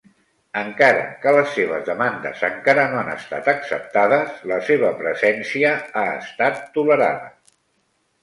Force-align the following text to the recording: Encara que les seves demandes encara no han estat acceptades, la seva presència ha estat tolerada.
Encara 0.59 1.01
que 1.25 1.31
les 1.33 1.51
seves 1.57 1.83
demandes 1.89 2.39
encara 2.47 2.85
no 2.93 2.97
han 3.01 3.11
estat 3.15 3.51
acceptades, 3.53 4.41
la 4.53 4.57
seva 4.69 4.91
presència 5.03 5.75
ha 6.03 6.07
estat 6.25 6.65
tolerada. 6.79 7.31